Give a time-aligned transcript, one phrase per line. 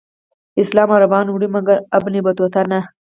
[0.63, 2.79] اسلام عربانو وړی مګر ابن بطوطه نه.